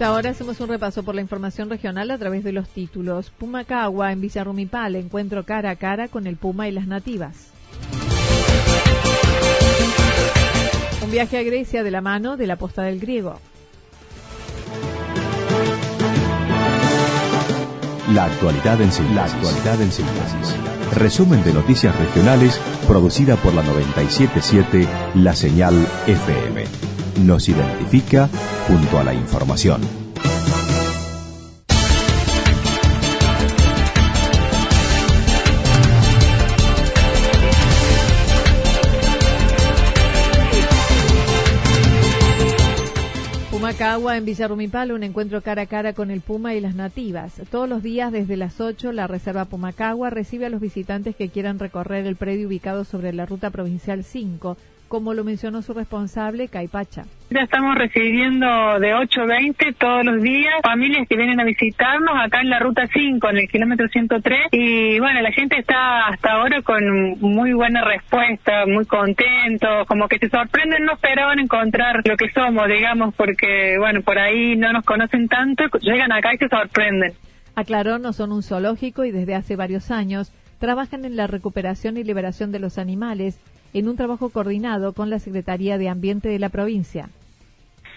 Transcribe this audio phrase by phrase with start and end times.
[0.00, 3.30] Ahora hacemos un repaso por la información regional a través de los títulos.
[3.30, 7.50] Pumacagua en Villarrumipal, encuentro cara a cara con el Puma y las nativas.
[11.04, 13.38] Un viaje a Grecia de la mano de la posta del griego.
[18.12, 19.16] La actualidad en síntesis.
[19.16, 20.56] La actualidad en síntesis.
[20.96, 25.74] Resumen de noticias regionales producida por la 977 La Señal
[26.08, 26.85] FM
[27.18, 28.28] nos identifica
[28.66, 29.80] junto a la información.
[43.50, 47.32] Pumacagua en Villarrumipal, un encuentro cara a cara con el Puma y las nativas.
[47.50, 51.58] Todos los días desde las 8, la Reserva Pumacagua recibe a los visitantes que quieran
[51.58, 54.56] recorrer el predio ubicado sobre la ruta provincial 5
[54.88, 57.04] como lo mencionó su responsable, Caipacha.
[57.30, 58.46] Ya estamos recibiendo
[58.78, 63.28] de 8.20 todos los días familias que vienen a visitarnos acá en la ruta 5,
[63.30, 64.38] en el kilómetro 103.
[64.52, 70.18] Y bueno, la gente está hasta ahora con muy buena respuesta, muy contento, como que
[70.18, 74.84] se sorprenden, no esperaban encontrar lo que somos, digamos, porque bueno, por ahí no nos
[74.84, 77.12] conocen tanto, llegan acá y se sorprenden.
[77.56, 82.04] Aclaró, no son un zoológico y desde hace varios años trabajan en la recuperación y
[82.04, 83.40] liberación de los animales
[83.78, 87.10] en un trabajo coordinado con la Secretaría de Ambiente de la provincia.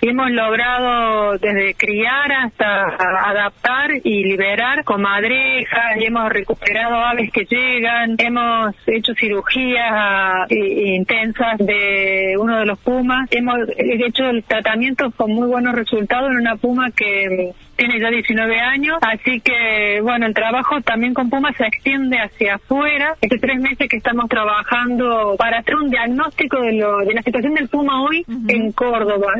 [0.01, 2.85] Hemos logrado desde criar hasta
[3.29, 11.57] adaptar y liberar comadrejas, y hemos recuperado aves que llegan, hemos hecho cirugías eh, intensas
[11.57, 16.55] de uno de los pumas, hemos hecho el tratamiento con muy buenos resultados en una
[16.55, 21.65] puma que tiene ya 19 años, así que bueno, el trabajo también con Puma se
[21.65, 23.15] extiende hacia afuera.
[23.23, 27.53] Hace tres meses que estamos trabajando para hacer un diagnóstico de, lo, de la situación
[27.53, 29.33] del Puma hoy en Córdoba.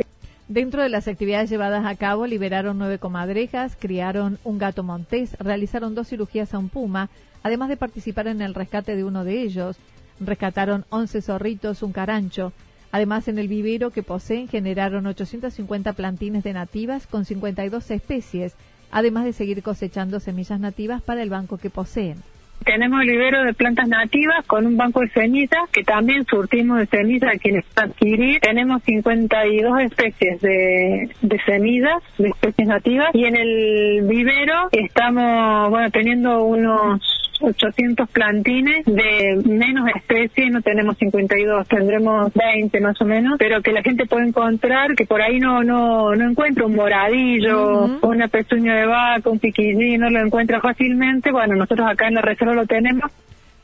[0.50, 5.94] Dentro de las actividades llevadas a cabo, liberaron nueve comadrejas, criaron un gato montés, realizaron
[5.94, 7.12] dos cirugías a un puma,
[7.44, 9.78] además de participar en el rescate de uno de ellos.
[10.20, 12.52] Rescataron 11 zorritos, un carancho.
[12.92, 18.56] Además, en el vivero que poseen generaron 850 plantines de nativas con 52 especies,
[18.90, 22.24] además de seguir cosechando semillas nativas para el banco que poseen.
[22.66, 26.86] Tenemos el vivero de plantas nativas con un banco de semillas que también surtimos de
[26.88, 28.40] semillas a quienes adquirir.
[28.42, 33.10] Tenemos 52 especies de, de semillas, de especies nativas.
[33.14, 37.02] Y en el vivero estamos, bueno, teniendo unos
[37.42, 43.72] 800 plantines de menos especies, no tenemos 52, tendremos 20 más o menos, pero que
[43.72, 48.76] la gente puede encontrar, que por ahí no no no encuentra un moradillo, una pezuña
[48.76, 52.66] de vaca, un piquillín, no lo encuentra fácilmente, bueno, nosotros acá en la reserva lo
[52.66, 53.12] tenemos.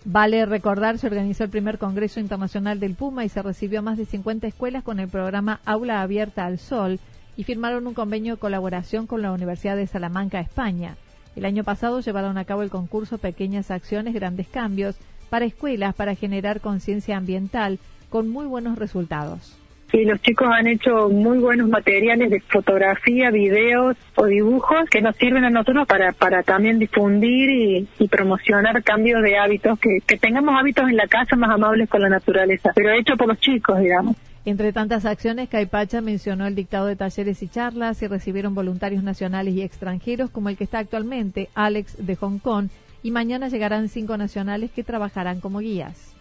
[0.07, 3.97] Vale recordar, se organizó el primer Congreso Internacional del Puma y se recibió a más
[3.97, 7.00] de 50 escuelas con el programa Aula Abierta al Sol
[7.35, 10.96] y firmaron un convenio de colaboración con la Universidad de Salamanca, España.
[11.35, 14.96] El año pasado llevaron a cabo el concurso Pequeñas Acciones, Grandes Cambios
[15.29, 17.79] para escuelas para generar conciencia ambiental
[18.09, 19.57] con muy buenos resultados.
[19.96, 25.16] Sí, los chicos han hecho muy buenos materiales de fotografía, videos o dibujos que nos
[25.16, 27.50] sirven a nosotros para, para también difundir
[27.97, 32.02] y, promocionar cambios de hábitos, que, que tengamos hábitos en la casa más amables con
[32.02, 34.18] la naturaleza, pero hecho por los chicos, digamos.
[34.44, 39.53] Entre tantas acciones, Caipacha mencionó el dictado de talleres y charlas y recibieron voluntarios nacionales
[39.53, 42.68] y extranjeros como el que está actualmente, Alex de Hong Kong,
[43.02, 46.15] y mañana llegarán cinco nacionales que trabajarán como guías.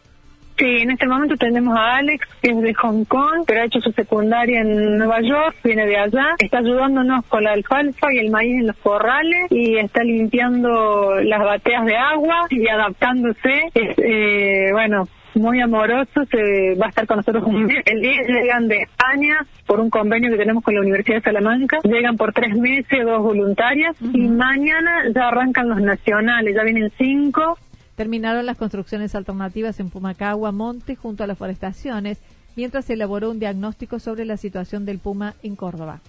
[0.56, 3.80] Sí, en este momento tenemos a Alex, que es de Hong Kong, pero ha hecho
[3.80, 8.30] su secundaria en Nueva York, viene de allá, está ayudándonos con la alfalfa y el
[8.30, 13.70] maíz en los corrales y está limpiando las bateas de agua y adaptándose.
[13.74, 17.82] Eh, bueno, muy amoroso, se va a estar con nosotros un mes.
[17.86, 21.78] El día llegan de España por un convenio que tenemos con la Universidad de Salamanca,
[21.82, 27.58] llegan por tres meses, dos voluntarias, y mañana ya arrancan los nacionales, ya vienen cinco.
[27.96, 32.18] Terminaron las construcciones alternativas en Pumacagua, Monte, junto a las forestaciones,
[32.56, 36.00] mientras se elaboró un diagnóstico sobre la situación del Puma en Córdoba.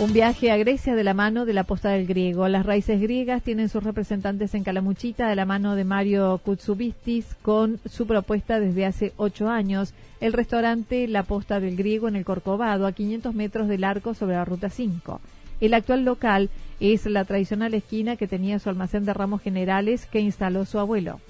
[0.00, 2.48] Un viaje a Grecia de la mano de la posta del griego.
[2.48, 7.78] Las raíces griegas tienen sus representantes en Calamuchita de la mano de Mario Kutsubistis con
[7.88, 9.94] su propuesta desde hace ocho años.
[10.20, 14.34] El restaurante La Posta del Griego en el Corcovado, a 500 metros del arco sobre
[14.34, 15.20] la Ruta 5.
[15.62, 16.50] El actual local
[16.80, 21.20] es la tradicional esquina que tenía su almacén de ramos generales que instaló su abuelo.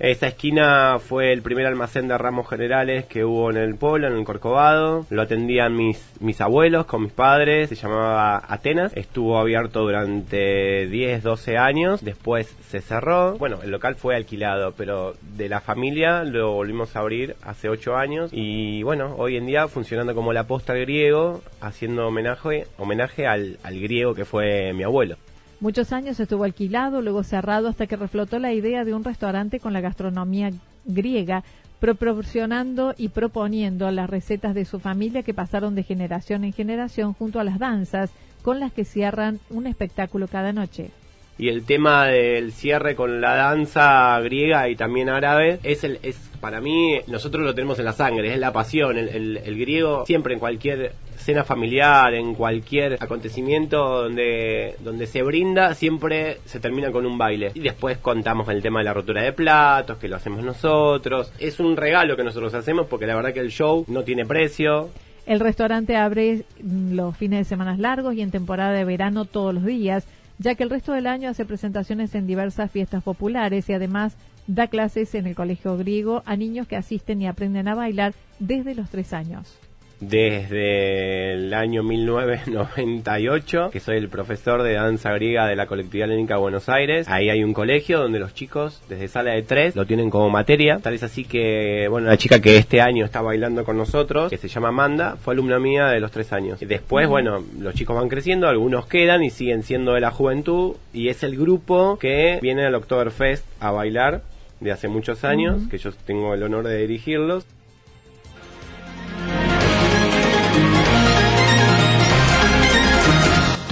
[0.00, 4.14] Esa esquina fue el primer almacén de ramos generales que hubo en el pueblo, en
[4.14, 5.06] el Corcovado.
[5.08, 8.92] Lo atendían mis, mis abuelos con mis padres, se llamaba Atenas.
[8.96, 13.38] Estuvo abierto durante 10, 12 años, después se cerró.
[13.38, 17.96] Bueno, el local fue alquilado, pero de la familia lo volvimos a abrir hace 8
[17.96, 18.30] años.
[18.32, 23.80] Y bueno, hoy en día funcionando como la posta griego, haciendo homenaje, homenaje al, al
[23.80, 25.16] griego que fue mi abuelo.
[25.60, 29.72] Muchos años estuvo alquilado, luego cerrado hasta que reflotó la idea de un restaurante con
[29.72, 30.50] la gastronomía
[30.84, 31.44] griega,
[31.80, 37.40] proporcionando y proponiendo las recetas de su familia que pasaron de generación en generación junto
[37.40, 38.10] a las danzas
[38.42, 40.90] con las que cierran un espectáculo cada noche
[41.36, 46.16] y el tema del cierre con la danza griega y también árabe es el es
[46.40, 48.98] para mí nosotros lo tenemos en la sangre es la pasión.
[48.98, 55.74] El, el, griego siempre en cualquier cena familiar en cualquier acontecimiento donde donde se brinda
[55.74, 57.50] siempre se termina con un baile.
[57.54, 61.32] Y después contamos el tema de la rotura de platos que lo hacemos nosotros.
[61.40, 64.90] Es un regalo que nosotros hacemos porque la verdad que el show no tiene precio.
[65.26, 69.64] El restaurante abre los fines de semana largos y en temporada de verano todos los
[69.64, 70.06] días
[70.38, 74.16] ya que el resto del año hace presentaciones en diversas fiestas populares y además
[74.46, 78.74] da clases en el colegio griego a niños que asisten y aprenden a bailar desde
[78.74, 79.58] los tres años
[80.00, 86.36] desde el año 1998, que soy el profesor de danza griega de la colectividad lénica
[86.36, 87.08] Buenos Aires.
[87.08, 90.78] Ahí hay un colegio donde los chicos desde sala de tres lo tienen como materia.
[90.82, 94.38] Tal es así que, bueno, la chica que este año está bailando con nosotros, que
[94.38, 96.60] se llama Amanda, fue alumna mía de los tres años.
[96.60, 100.76] Después, bueno, los chicos van creciendo, algunos quedan y siguen siendo de la juventud.
[100.92, 104.22] Y es el grupo que viene al Oktoberfest a bailar
[104.60, 107.46] de hace muchos años, que yo tengo el honor de dirigirlos.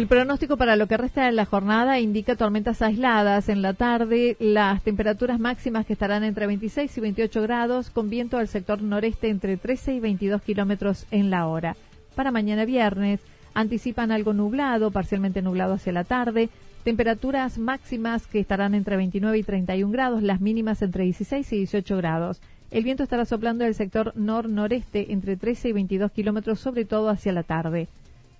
[0.00, 4.34] El pronóstico para lo que resta de la jornada indica tormentas aisladas en la tarde,
[4.40, 9.28] las temperaturas máximas que estarán entre 26 y 28 grados, con viento al sector noreste
[9.28, 11.76] entre 13 y 22 kilómetros en la hora.
[12.14, 13.20] Para mañana viernes,
[13.52, 16.48] anticipan algo nublado, parcialmente nublado hacia la tarde,
[16.82, 21.98] temperaturas máximas que estarán entre 29 y 31 grados, las mínimas entre 16 y 18
[21.98, 22.40] grados.
[22.70, 27.32] El viento estará soplando del sector nor-noreste entre 13 y 22 kilómetros, sobre todo hacia
[27.32, 27.88] la tarde.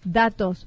[0.05, 0.67] Datos